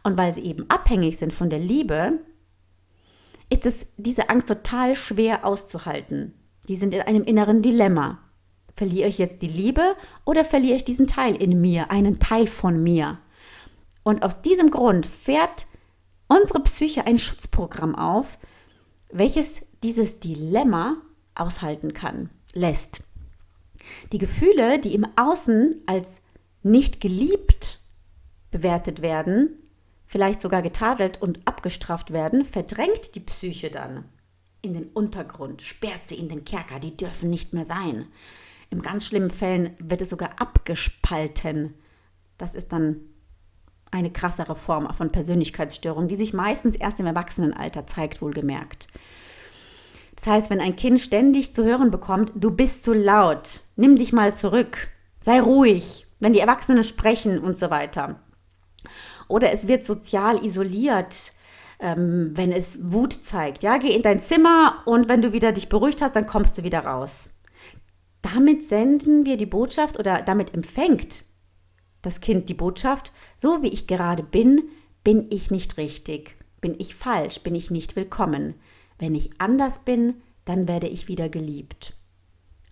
Und 0.08 0.18
weil 0.18 0.32
sie 0.32 0.46
eben 0.46 0.70
abhängig 0.70 1.18
sind 1.18 1.34
von 1.34 1.50
der 1.50 1.60
Liebe, 1.60 2.20
ist 3.50 3.66
es 3.66 3.88
diese 3.98 4.30
Angst 4.30 4.48
total 4.48 4.96
schwer 4.96 5.46
auszuhalten. 5.46 6.34
Die 6.70 6.78
sind 6.78 6.94
in 6.94 7.02
einem 7.02 7.26
inneren 7.26 7.62
Dilemma. 7.62 8.20
Verliere 8.78 9.10
ich 9.10 9.18
jetzt 9.18 9.42
die 9.42 9.50
Liebe 9.50 9.98
oder 10.24 10.46
verliere 10.46 10.78
ich 10.78 10.86
diesen 10.86 11.08
Teil 11.08 11.36
in 11.36 11.60
mir, 11.60 11.92
einen 11.92 12.20
Teil 12.20 12.48
von 12.48 12.82
mir? 12.82 13.20
Und 14.04 14.24
aus 14.24 14.42
diesem 14.42 14.72
Grund 14.72 15.06
fährt 15.06 15.68
unsere 16.30 16.62
Psyche 16.62 17.06
ein 17.06 17.20
Schutzprogramm 17.20 17.94
auf, 17.94 18.38
welches 19.12 19.62
dieses 19.84 20.22
Dilemma 20.22 21.02
aushalten 21.36 21.94
kann, 21.94 22.30
lässt. 22.54 23.02
Die 24.14 24.20
Gefühle, 24.20 24.80
die 24.80 24.96
im 24.96 25.06
Außen 25.18 25.82
als 25.86 26.22
nicht 26.64 27.02
geliebt 27.02 27.82
bewertet 28.52 29.02
werden, 29.02 29.67
vielleicht 30.08 30.42
sogar 30.42 30.62
getadelt 30.62 31.22
und 31.22 31.46
abgestraft 31.46 32.12
werden, 32.12 32.46
verdrängt 32.46 33.14
die 33.14 33.20
Psyche 33.20 33.70
dann 33.70 34.06
in 34.62 34.74
den 34.74 34.88
Untergrund, 34.88 35.62
sperrt 35.62 36.08
sie 36.08 36.16
in 36.16 36.30
den 36.30 36.44
Kerker, 36.44 36.80
die 36.80 36.98
dürfen 36.98 37.30
nicht 37.30 37.54
mehr 37.54 37.66
sein. 37.66 38.08
In 38.70 38.82
ganz 38.82 39.06
schlimmen 39.06 39.30
Fällen 39.30 39.76
wird 39.80 40.02
es 40.02 40.10
sogar 40.10 40.42
abgespalten. 40.42 41.74
Das 42.38 42.56
ist 42.56 42.74
dann 42.74 43.02
eine 43.92 44.12
krassere 44.12 44.56
Form 44.56 44.92
von 44.94 45.12
Persönlichkeitsstörung, 45.12 46.08
die 46.08 46.16
sich 46.16 46.34
meistens 46.34 46.76
erst 46.76 47.00
im 47.00 47.06
Erwachsenenalter 47.06 47.88
zeigt, 47.88 48.22
wohlgemerkt. 48.22 48.88
Das 50.16 50.28
heißt, 50.28 50.50
wenn 50.50 50.60
ein 50.60 50.76
Kind 50.76 51.00
ständig 51.00 51.54
zu 51.54 51.64
hören 51.64 51.92
bekommt, 51.92 52.32
du 52.36 52.52
bist 52.52 52.84
zu 52.84 52.94
laut, 52.94 53.62
nimm 53.76 53.96
dich 53.96 54.12
mal 54.12 54.34
zurück, 54.34 54.90
sei 55.22 55.40
ruhig, 55.40 56.08
wenn 56.20 56.34
die 56.34 56.40
Erwachsenen 56.40 56.84
sprechen 56.84 57.40
und 57.40 57.58
so 57.58 57.70
weiter. 57.70 58.20
Oder 59.28 59.52
es 59.52 59.68
wird 59.68 59.84
sozial 59.84 60.44
isoliert, 60.44 61.34
ähm, 61.80 62.32
wenn 62.34 62.52
es 62.52 62.80
Wut 62.82 63.14
zeigt. 63.14 63.64
Ja, 63.64 63.78
geh 63.78 63.90
in 63.90 64.02
dein 64.02 64.22
Zimmer 64.22 64.84
und 64.86 65.10
wenn 65.10 65.22
du 65.22 65.34
wieder 65.34 65.52
dich 65.52 65.70
beruhigt 65.70 66.02
hast, 66.02 66.16
dann 66.16 66.28
kommst 66.28 66.58
du 66.58 66.64
wieder 66.64 66.80
raus. 66.80 67.30
Damit 68.22 68.64
senden 68.64 69.26
wir 69.26 69.38
die 69.38 69.46
Botschaft 69.46 70.00
oder 70.00 70.22
damit 70.22 70.54
empfängt 70.54 71.24
das 72.08 72.22
Kind 72.22 72.50
die 72.50 72.54
Botschaft, 72.54 73.12
so 73.36 73.62
wie 73.62 73.68
ich 73.68 73.86
gerade 73.86 74.24
bin, 74.24 74.70
bin 75.04 75.28
ich 75.30 75.52
nicht 75.52 75.78
richtig, 75.78 76.38
bin 76.62 76.76
ich 76.80 76.96
falsch, 76.96 77.42
bin 77.42 77.54
ich 77.54 77.70
nicht 77.70 77.96
willkommen. 77.96 78.56
Wenn 78.98 79.14
ich 79.14 79.40
anders 79.40 79.80
bin, 79.80 80.22
dann 80.46 80.68
werde 80.68 80.88
ich 80.88 81.08
wieder 81.08 81.30
geliebt. 81.30 81.94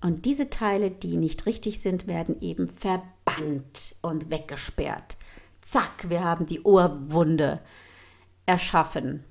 Und 0.01 0.25
diese 0.25 0.50
Teile, 0.50 0.91
die 0.91 1.17
nicht 1.17 1.45
richtig 1.45 1.81
sind, 1.81 2.07
werden 2.07 2.39
eben 2.41 2.67
verbannt 2.67 3.95
und 4.01 4.29
weggesperrt. 4.29 5.17
Zack, 5.65 6.10
wir 6.10 6.24
haben 6.24 6.45
die 6.45 6.62
Ohrwunde 6.62 7.60
erschaffen 8.45 9.24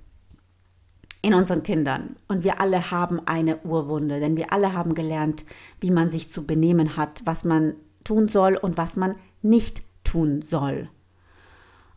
in 1.23 1.33
unseren 1.33 1.62
Kindern. 1.62 2.17
Und 2.26 2.43
wir 2.43 2.61
alle 2.61 2.91
haben 2.91 3.25
eine 3.25 3.59
Urwunde, 3.59 4.19
denn 4.19 4.37
wir 4.37 4.53
alle 4.53 4.73
haben 4.73 4.97
gelernt, 4.97 5.45
wie 5.81 5.93
man 5.93 6.09
sich 6.09 6.33
zu 6.33 6.45
benehmen 6.45 6.97
hat, 6.97 7.23
was 7.25 7.45
man 7.45 7.76
tun 8.03 8.26
soll 8.26 8.57
und 8.57 8.76
was 8.76 8.97
man 8.97 9.14
nicht 9.43 9.85
tun 10.03 10.43
soll. 10.43 10.88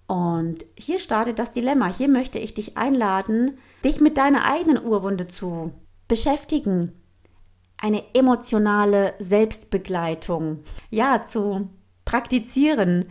Und 0.05 0.65
hier 0.77 0.99
startet 0.99 1.39
das 1.39 1.49
Dilemma. 1.49 1.87
Hier 1.87 2.07
möchte 2.07 2.37
ich 2.37 2.53
dich 2.53 2.77
einladen, 2.77 3.57
dich 3.83 3.99
mit 3.99 4.19
deiner 4.19 4.45
eigenen 4.45 4.85
Urwunde 4.85 5.27
zu 5.27 5.73
beschäftigen. 6.07 6.93
Eine 7.79 8.03
emotionale 8.13 9.15
Selbstbegleitung, 9.17 10.59
ja, 10.91 11.25
zu 11.25 11.69
praktizieren. 12.05 13.09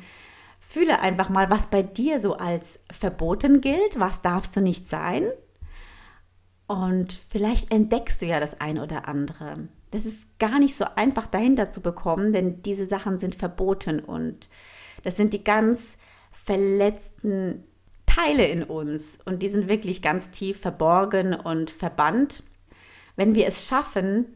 Fühle 0.76 1.00
einfach 1.00 1.30
mal, 1.30 1.48
was 1.48 1.68
bei 1.68 1.82
dir 1.82 2.20
so 2.20 2.36
als 2.36 2.80
verboten 2.90 3.62
gilt, 3.62 3.98
was 3.98 4.20
darfst 4.20 4.54
du 4.54 4.60
nicht 4.60 4.86
sein. 4.86 5.24
Und 6.66 7.18
vielleicht 7.30 7.72
entdeckst 7.72 8.20
du 8.20 8.26
ja 8.26 8.40
das 8.40 8.60
eine 8.60 8.82
oder 8.82 9.08
andere. 9.08 9.68
Das 9.90 10.04
ist 10.04 10.38
gar 10.38 10.58
nicht 10.58 10.76
so 10.76 10.84
einfach 10.94 11.28
dahinter 11.28 11.70
zu 11.70 11.80
bekommen, 11.80 12.30
denn 12.30 12.60
diese 12.60 12.86
Sachen 12.86 13.16
sind 13.16 13.36
verboten 13.36 14.00
und 14.00 14.50
das 15.02 15.16
sind 15.16 15.32
die 15.32 15.44
ganz 15.44 15.96
verletzten 16.30 17.64
Teile 18.04 18.44
in 18.44 18.62
uns 18.62 19.18
und 19.24 19.42
die 19.42 19.48
sind 19.48 19.70
wirklich 19.70 20.02
ganz 20.02 20.30
tief 20.30 20.60
verborgen 20.60 21.32
und 21.32 21.70
verbannt. 21.70 22.42
Wenn 23.16 23.34
wir 23.34 23.46
es 23.46 23.66
schaffen, 23.66 24.26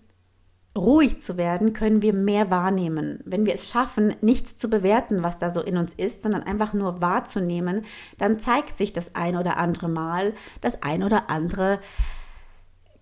ruhig 0.76 1.20
zu 1.20 1.36
werden, 1.36 1.72
können 1.72 2.02
wir 2.02 2.12
mehr 2.12 2.50
wahrnehmen. 2.50 3.20
Wenn 3.24 3.44
wir 3.44 3.54
es 3.54 3.68
schaffen, 3.68 4.14
nichts 4.20 4.56
zu 4.56 4.70
bewerten, 4.70 5.22
was 5.22 5.38
da 5.38 5.50
so 5.50 5.60
in 5.60 5.76
uns 5.76 5.94
ist, 5.94 6.22
sondern 6.22 6.44
einfach 6.44 6.72
nur 6.72 7.00
wahrzunehmen, 7.00 7.84
dann 8.18 8.38
zeigt 8.38 8.70
sich 8.70 8.92
das 8.92 9.14
ein 9.14 9.36
oder 9.36 9.56
andere 9.56 9.88
Mal 9.88 10.32
das 10.60 10.82
ein 10.82 11.02
oder 11.02 11.28
andere 11.28 11.80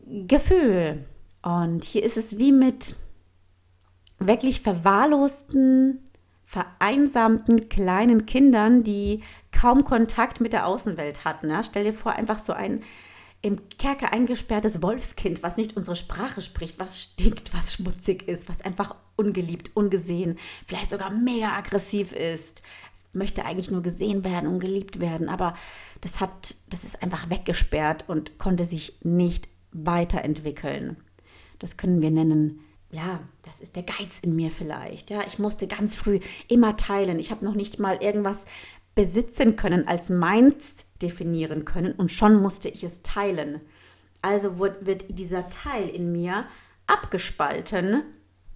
Gefühl. 0.07 1.05
Und 1.43 1.85
hier 1.85 2.03
ist 2.03 2.17
es 2.17 2.39
wie 2.39 2.53
mit 2.53 2.97
wirklich 4.19 4.63
verwahrlosten 4.63 6.01
vereinsamten 6.45 7.69
kleinen 7.69 8.25
Kindern, 8.25 8.83
die 8.83 9.23
kaum 9.53 9.85
Kontakt 9.85 10.41
mit 10.41 10.55
der 10.55 10.67
Außenwelt 10.67 11.27
hatten. 11.27 11.51
Ja? 11.51 11.63
Stell 11.63 11.85
dir 11.85 11.93
vor, 11.93 12.13
einfach 12.13 12.39
so 12.39 12.55
ein 12.55 12.83
im 13.41 13.69
Kerker 13.79 14.13
eingesperrtes 14.13 14.83
Wolfskind, 14.83 15.43
was 15.43 15.57
nicht 15.57 15.77
unsere 15.77 15.95
Sprache 15.95 16.41
spricht, 16.41 16.79
was 16.81 17.01
stinkt, 17.01 17.55
was 17.55 17.75
schmutzig 17.75 18.27
ist, 18.27 18.49
was 18.49 18.63
einfach 18.63 18.97
ungeliebt, 19.17 19.77
ungesehen, 19.77 20.39
vielleicht 20.67 20.91
sogar 20.91 21.11
mega 21.11 21.53
aggressiv 21.53 22.13
ist. 22.13 22.63
Es 22.93 23.07
möchte 23.13 23.45
eigentlich 23.45 23.71
nur 23.71 23.83
gesehen 23.83 24.25
werden 24.25 24.49
und 24.49 24.59
geliebt 24.59 25.01
werden, 25.01 25.29
aber 25.29 25.55
das 26.01 26.21
hat, 26.21 26.55
das 26.69 26.85
ist 26.85 27.03
einfach 27.03 27.31
weggesperrt 27.31 28.09
und 28.09 28.39
konnte 28.39 28.65
sich 28.65 28.99
nicht 29.03 29.49
weiterentwickeln. 29.73 30.97
Das 31.59 31.77
können 31.77 32.03
wir 32.03 32.11
nennen 32.11 32.61
ja, 32.91 33.21
das 33.43 33.61
ist 33.61 33.77
der 33.77 33.83
Geiz 33.83 34.19
in 34.21 34.35
mir 34.35 34.51
vielleicht. 34.51 35.11
Ja, 35.11 35.21
ich 35.27 35.39
musste 35.39 35.67
ganz 35.67 35.95
früh 35.95 36.21
immer 36.49 36.77
teilen. 36.77 37.19
Ich 37.19 37.31
habe 37.31 37.45
noch 37.45 37.55
nicht 37.55 37.79
mal 37.79 38.03
irgendwas 38.03 38.47
besitzen 38.95 39.57
können, 39.57 39.87
als 39.87 40.09
meins 40.09 40.87
definieren 41.03 41.65
können 41.65 41.93
und 41.93 42.11
schon 42.11 42.41
musste 42.41 42.69
ich 42.69 42.85
es 42.85 43.03
teilen. 43.03 43.61
Also 44.23 44.59
wird, 44.59 44.87
wird 44.87 45.19
dieser 45.19 45.49
Teil 45.49 45.89
in 45.89 46.13
mir 46.13 46.45
abgespalten, 46.87 48.03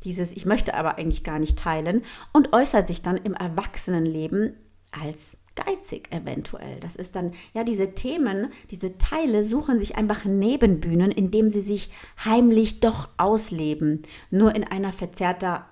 dieses 0.02 0.32
ich 0.32 0.46
möchte 0.46 0.74
aber 0.74 0.98
eigentlich 0.98 1.24
gar 1.24 1.38
nicht 1.38 1.58
teilen 1.58 2.02
und 2.32 2.52
äußert 2.52 2.88
sich 2.88 3.02
dann 3.02 3.16
im 3.16 3.34
Erwachsenenleben 3.34 4.56
als 4.90 5.36
geizig 5.54 6.10
eventuell. 6.10 6.80
Das 6.80 6.96
ist 6.96 7.14
dann, 7.14 7.32
ja, 7.54 7.64
diese 7.64 7.94
Themen, 7.94 8.52
diese 8.70 8.98
Teile 8.98 9.44
suchen 9.44 9.78
sich 9.78 9.96
einfach 9.96 10.24
Nebenbühnen, 10.24 11.10
indem 11.10 11.50
sie 11.50 11.60
sich 11.60 11.90
heimlich 12.24 12.80
doch 12.80 13.08
ausleben, 13.16 14.02
nur 14.30 14.54
in 14.54 14.64
einer 14.64 14.92
verzerrter 14.92 15.68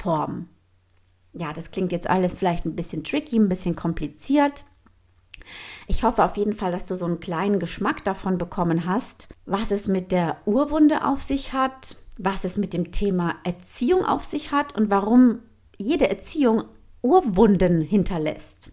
Form. 0.00 0.48
Ja, 1.34 1.52
das 1.52 1.70
klingt 1.70 1.92
jetzt 1.92 2.08
alles 2.08 2.34
vielleicht 2.34 2.64
ein 2.66 2.76
bisschen 2.76 3.04
tricky, 3.04 3.38
ein 3.38 3.48
bisschen 3.48 3.76
kompliziert. 3.76 4.64
Ich 5.86 6.04
hoffe 6.04 6.24
auf 6.24 6.36
jeden 6.36 6.52
Fall, 6.52 6.72
dass 6.72 6.86
du 6.86 6.96
so 6.96 7.04
einen 7.04 7.20
kleinen 7.20 7.58
Geschmack 7.58 8.04
davon 8.04 8.38
bekommen 8.38 8.86
hast, 8.86 9.28
was 9.46 9.70
es 9.70 9.88
mit 9.88 10.12
der 10.12 10.38
Urwunde 10.44 11.04
auf 11.04 11.22
sich 11.22 11.52
hat, 11.52 11.96
was 12.18 12.44
es 12.44 12.56
mit 12.56 12.72
dem 12.72 12.92
Thema 12.92 13.36
Erziehung 13.44 14.04
auf 14.04 14.24
sich 14.24 14.52
hat 14.52 14.76
und 14.76 14.90
warum 14.90 15.40
jede 15.76 16.08
Erziehung 16.08 16.64
Urwunden 17.02 17.80
hinterlässt. 17.80 18.70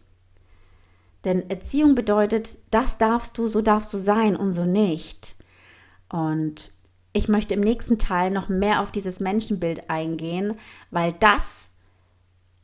Denn 1.26 1.50
Erziehung 1.50 1.96
bedeutet, 1.96 2.60
das 2.72 2.98
darfst 2.98 3.38
du, 3.38 3.48
so 3.48 3.62
darfst 3.62 3.92
du 3.94 3.98
sein 3.98 4.36
und 4.36 4.52
so 4.52 4.66
nicht. 4.66 5.36
Und 6.10 6.74
ich 7.12 7.28
möchte 7.28 7.56
im 7.56 7.60
nächsten 7.60 7.98
Teil 7.98 8.32
noch 8.32 8.50
mehr 8.50 8.82
auf 8.82 8.92
dieses 8.92 9.20
Menschenbild 9.20 9.90
eingehen, 9.90 10.58
weil 10.92 11.14
das 11.14 11.69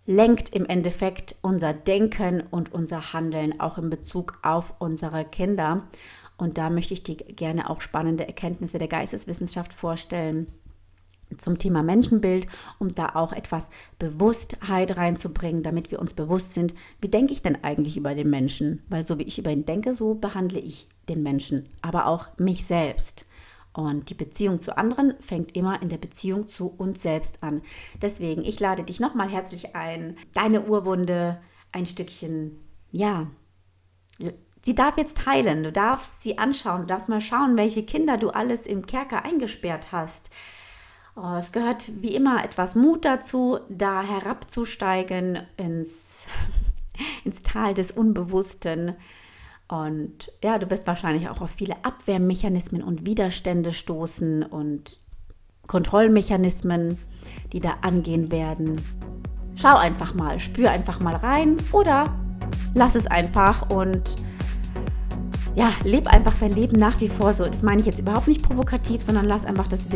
lenkt 0.06 0.50
im 0.50 0.66
Endeffekt 0.66 1.36
unser 1.42 1.74
Denken 1.74 2.44
und 2.52 2.74
unser 2.74 3.14
Handeln 3.14 3.60
auch 3.60 3.78
in 3.78 3.90
Bezug 3.90 4.40
auf 4.44 4.76
unsere 4.80 5.26
Kinder. 5.26 5.88
Und 6.38 6.58
da 6.58 6.70
möchte 6.70 6.94
ich 6.94 7.04
dir 7.04 7.16
gerne 7.16 7.70
auch 7.70 7.82
spannende 7.82 8.28
Erkenntnisse 8.28 8.78
der 8.78 8.88
Geisteswissenschaft 8.88 9.74
vorstellen 9.74 10.48
zum 11.38 11.58
Thema 11.58 11.82
Menschenbild, 11.82 12.48
um 12.78 12.94
da 12.94 13.16
auch 13.16 13.34
etwas 13.34 13.70
Bewusstheit 13.98 14.96
reinzubringen, 14.96 15.64
damit 15.64 15.92
wir 15.92 16.00
uns 16.00 16.14
bewusst 16.14 16.54
sind, 16.54 16.74
wie 17.02 17.10
denke 17.10 17.34
ich 17.34 17.42
denn 17.42 17.64
eigentlich 17.64 17.98
über 17.98 18.14
den 18.14 18.30
Menschen? 18.30 18.84
Weil 18.90 19.04
so 19.04 19.18
wie 19.18 19.24
ich 19.24 19.40
über 19.40 19.52
ihn 19.52 19.66
denke, 19.66 19.94
so 19.94 20.14
behandle 20.14 20.60
ich 20.60 20.88
den 21.10 21.24
Menschen, 21.24 21.68
aber 21.82 22.06
auch 22.06 22.28
mich 22.38 22.66
selbst. 22.66 23.26
Und 23.76 24.10
die 24.10 24.14
Beziehung 24.14 24.62
zu 24.62 24.78
anderen 24.78 25.16
fängt 25.20 25.56
immer 25.56 25.82
in 25.82 25.90
der 25.90 25.98
Beziehung 25.98 26.48
zu 26.48 26.68
uns 26.68 27.02
selbst 27.04 27.44
an. 27.44 27.62
Deswegen, 28.02 28.44
ich 28.44 28.60
lade 28.60 28.84
dich 28.84 29.00
nochmal 29.00 29.30
herzlich 29.30 29.76
ein, 29.76 30.18
deine 30.34 30.62
Urwunde 30.62 31.42
ein 31.72 31.86
Stückchen, 31.86 32.58
ja, 32.92 33.28
sie 34.64 34.76
darf 34.76 34.98
jetzt 34.98 35.26
heilen. 35.26 35.64
Du 35.64 35.74
darfst 35.74 36.24
sie 36.24 36.38
anschauen, 36.38 36.82
du 36.82 36.88
darfst 36.88 37.10
mal 37.10 37.20
schauen, 37.20 37.58
welche 37.58 37.84
Kinder 37.84 38.18
du 38.18 38.30
alles 38.30 38.66
im 38.66 38.86
Kerker 38.86 39.26
eingesperrt 39.26 39.92
hast 39.92 40.32
Oh, 41.18 41.36
es 41.38 41.54
gehört 41.54 41.90
wie 42.02 42.14
immer 42.14 42.44
etwas 42.44 42.76
Mut 42.76 43.06
dazu, 43.06 43.60
da 43.70 44.02
herabzusteigen 44.02 45.44
ins, 45.56 46.28
ins 47.24 47.42
Tal 47.42 47.74
des 47.74 47.92
Unbewussten. 47.92 48.96
Und 49.68 50.32
ja, 50.44 50.60
du 50.60 50.70
wirst 50.70 50.86
wahrscheinlich 50.86 51.30
auch 51.30 51.42
auf 51.42 51.52
viele 51.52 51.76
Abwehrmechanismen 51.84 52.84
und 52.84 53.06
Widerstände 53.06 53.74
stoßen 53.74 54.44
und 54.44 55.00
Kontrollmechanismen, 55.68 56.98
die 57.52 57.60
da 57.60 57.78
angehen 57.82 58.32
werden. 58.32 58.82
Schau 59.56 59.78
einfach 59.78 60.14
mal, 60.14 60.40
spür 60.40 60.70
einfach 60.70 61.00
mal 61.00 61.16
rein 61.16 61.56
oder 61.72 62.06
lass 62.76 62.94
es 62.96 63.08
einfach 63.08 63.70
und 63.72 64.16
ja, 65.56 65.72
leb 65.84 66.08
einfach 66.08 66.34
dein 66.40 66.52
Leben 66.52 66.78
nach 66.78 67.00
wie 67.00 67.08
vor 67.08 67.34
so. 67.34 67.46
Das 67.46 67.64
meine 67.64 67.80
ich 67.80 67.88
jetzt 67.88 68.00
überhaupt 68.00 68.28
nicht 68.28 68.44
provokativ, 68.44 69.02
sondern 69.02 69.26
lass 69.26 69.46
einfach 69.46 69.68
das 69.68 69.88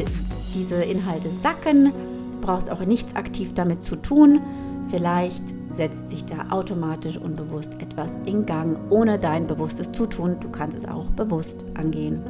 diese 0.53 0.83
Inhalte 0.83 1.29
sacken. 1.29 1.91
Du 2.33 2.41
brauchst 2.41 2.71
auch 2.71 2.79
nichts 2.79 3.15
aktiv 3.15 3.53
damit 3.53 3.83
zu 3.83 3.97
tun. 3.97 4.41
Vielleicht 4.89 5.43
setzt 5.69 6.09
sich 6.09 6.25
da 6.25 6.47
automatisch 6.49 7.17
unbewusst 7.17 7.73
etwas 7.81 8.17
in 8.25 8.45
Gang, 8.45 8.77
ohne 8.89 9.17
dein 9.17 9.47
bewusstes 9.47 9.91
Zutun. 9.91 10.37
Du 10.39 10.49
kannst 10.49 10.77
es 10.77 10.85
auch 10.85 11.09
bewusst 11.11 11.63
angehen. 11.75 12.21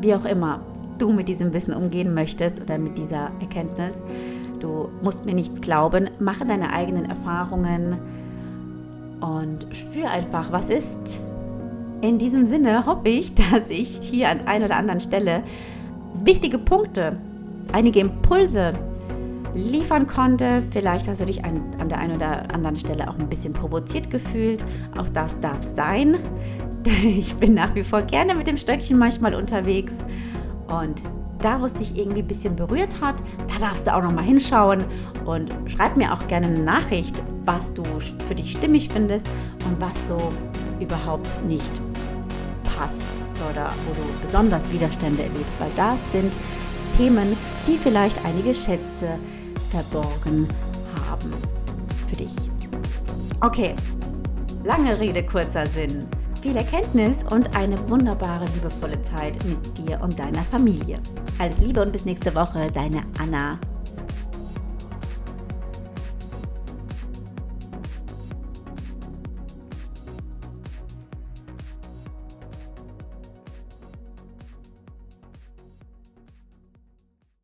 Wie 0.00 0.14
auch 0.14 0.24
immer 0.24 0.60
du 0.98 1.12
mit 1.12 1.28
diesem 1.28 1.52
Wissen 1.52 1.74
umgehen 1.74 2.14
möchtest 2.14 2.60
oder 2.60 2.78
mit 2.78 2.96
dieser 2.98 3.30
Erkenntnis. 3.40 4.04
Du 4.60 4.88
musst 5.02 5.24
mir 5.24 5.34
nichts 5.34 5.60
glauben, 5.60 6.10
mache 6.18 6.46
deine 6.46 6.72
eigenen 6.72 7.04
Erfahrungen 7.04 7.98
und 9.20 9.66
spür 9.72 10.10
einfach, 10.10 10.52
was 10.52 10.68
ist. 10.68 11.20
In 12.00 12.18
diesem 12.18 12.44
Sinne 12.44 12.86
hoffe 12.86 13.08
ich, 13.08 13.34
dass 13.34 13.70
ich 13.70 13.98
hier 14.02 14.28
an 14.28 14.46
einer 14.46 14.66
oder 14.66 14.76
anderen 14.76 15.00
Stelle 15.00 15.42
wichtige 16.22 16.58
Punkte 16.58 17.18
einige 17.72 18.00
Impulse 18.00 18.74
liefern 19.54 20.06
konnte. 20.06 20.62
Vielleicht 20.70 21.08
hast 21.08 21.20
du 21.20 21.26
dich 21.26 21.44
an, 21.44 21.62
an 21.78 21.88
der 21.88 21.98
einen 21.98 22.16
oder 22.16 22.52
anderen 22.52 22.76
Stelle 22.76 23.08
auch 23.08 23.18
ein 23.18 23.28
bisschen 23.28 23.52
provoziert 23.52 24.10
gefühlt. 24.10 24.64
Auch 24.98 25.08
das 25.08 25.40
darf 25.40 25.62
sein. 25.62 26.16
Ich 27.02 27.34
bin 27.36 27.54
nach 27.54 27.74
wie 27.74 27.82
vor 27.82 28.02
gerne 28.02 28.34
mit 28.34 28.46
dem 28.46 28.58
Stöckchen 28.58 28.98
manchmal 28.98 29.34
unterwegs. 29.34 30.04
Und 30.66 31.02
da, 31.38 31.58
wo 31.58 31.64
es 31.64 31.72
dich 31.72 31.96
irgendwie 31.96 32.20
ein 32.20 32.26
bisschen 32.26 32.56
berührt 32.56 33.00
hat, 33.00 33.22
da 33.48 33.58
darfst 33.58 33.86
du 33.86 33.94
auch 33.94 34.02
noch 34.02 34.12
mal 34.12 34.24
hinschauen 34.24 34.84
und 35.24 35.50
schreib 35.66 35.96
mir 35.96 36.12
auch 36.12 36.26
gerne 36.26 36.46
eine 36.46 36.58
Nachricht, 36.58 37.22
was 37.46 37.72
du 37.72 37.82
für 38.26 38.34
dich 38.34 38.52
stimmig 38.52 38.90
findest 38.90 39.26
und 39.66 39.80
was 39.80 40.08
so 40.08 40.18
überhaupt 40.78 41.42
nicht 41.46 41.70
passt 42.76 43.08
oder 43.50 43.72
wo 43.86 43.94
du 43.94 44.20
besonders 44.22 44.70
Widerstände 44.72 45.22
erlebst, 45.22 45.58
weil 45.60 45.70
das 45.76 46.12
sind 46.12 46.32
Themen, 46.96 47.36
die 47.66 47.76
vielleicht 47.76 48.24
einige 48.24 48.54
Schätze 48.54 49.18
verborgen 49.74 50.46
haben 51.08 51.32
für 52.08 52.16
dich. 52.16 52.34
Okay, 53.40 53.74
lange 54.62 54.98
Rede, 54.98 55.24
kurzer 55.24 55.66
Sinn. 55.66 56.06
Viel 56.40 56.56
Erkenntnis 56.56 57.24
und 57.30 57.56
eine 57.56 57.76
wunderbare, 57.90 58.44
liebevolle 58.54 59.02
Zeit 59.02 59.34
mit 59.44 59.78
dir 59.78 60.00
und 60.00 60.16
deiner 60.18 60.42
Familie. 60.42 61.00
Alles 61.38 61.58
Liebe 61.58 61.82
und 61.82 61.92
bis 61.92 62.04
nächste 62.04 62.34
Woche, 62.34 62.70
deine 62.72 63.02
Anna. 63.18 63.58